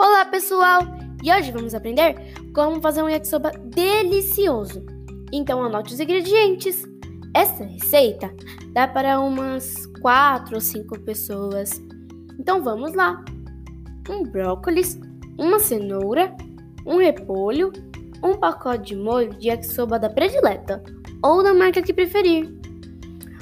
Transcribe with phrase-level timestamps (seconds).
[0.00, 0.82] Olá, pessoal!
[1.24, 2.14] E hoje vamos aprender
[2.54, 4.86] como fazer um yakisoba delicioso.
[5.32, 6.84] Então anote os ingredientes.
[7.34, 8.32] Essa receita
[8.72, 11.82] dá para umas 4 ou 5 pessoas.
[12.38, 13.24] Então vamos lá.
[14.08, 14.96] Um brócolis,
[15.36, 16.32] uma cenoura,
[16.86, 17.72] um repolho,
[18.22, 20.80] um pacote de molho de yakisoba da predileta
[21.24, 22.48] ou da marca que preferir.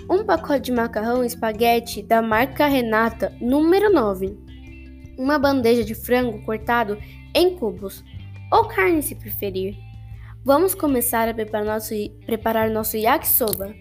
[0.08, 4.45] Um pacote de macarrão espaguete da marca Renata número 9
[5.16, 6.98] uma bandeja de frango cortado
[7.34, 8.04] em cubos,
[8.52, 9.76] ou carne se preferir.
[10.44, 11.94] Vamos começar a preparar nosso,
[12.24, 13.74] preparar nosso yakisoba.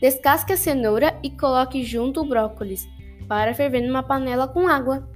[0.00, 2.86] Descasque a cenoura e coloque junto o brócolis
[3.28, 5.08] para ferver numa panela com água.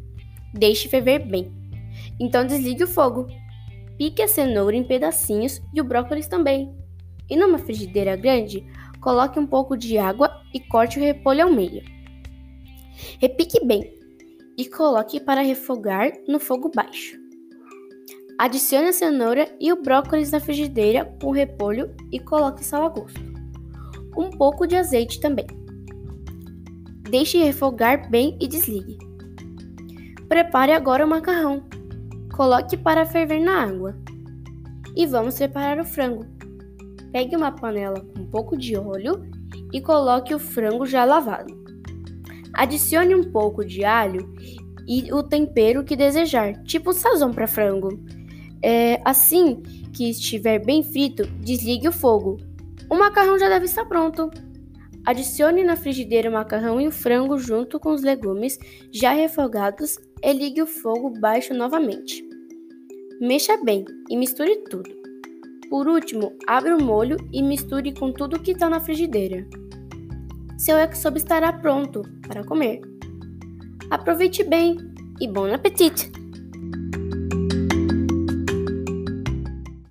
[0.54, 1.52] Deixe ferver bem.
[2.20, 3.26] Então desligue o fogo.
[3.98, 6.72] Pique a cenoura em pedacinhos e o brócolis também.
[7.28, 8.64] E numa frigideira grande,
[9.00, 11.82] coloque um pouco de água e corte o repolho ao meio.
[13.20, 13.97] Repique bem
[14.58, 17.16] e coloque para refogar no fogo baixo.
[18.36, 23.20] Adicione a cenoura e o brócolis na frigideira com repolho e coloque sal a gosto.
[24.16, 25.46] Um pouco de azeite também.
[27.08, 28.98] Deixe refogar bem e desligue.
[30.28, 31.64] Prepare agora o macarrão.
[32.34, 33.96] Coloque para ferver na água.
[34.94, 36.26] E vamos preparar o frango.
[37.12, 39.24] Pegue uma panela com um pouco de óleo
[39.72, 41.57] e coloque o frango já lavado.
[42.58, 44.34] Adicione um pouco de alho
[44.84, 48.02] e o tempero que desejar, tipo sazão para frango.
[48.60, 52.36] É, assim que estiver bem frito, desligue o fogo.
[52.90, 54.28] O macarrão já deve estar pronto.
[55.06, 58.58] Adicione na frigideira o macarrão e o frango junto com os legumes
[58.90, 62.28] já refogados e ligue o fogo baixo novamente.
[63.20, 64.90] Mexa bem e misture tudo.
[65.70, 69.46] Por último, abra o molho e misture com tudo que está na frigideira.
[70.58, 72.80] Seu yakisoba estará pronto para comer.
[73.90, 74.76] Aproveite bem
[75.20, 76.17] e bom apetite!